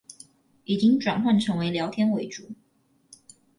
[0.63, 2.53] 已經轉換成為聊天為主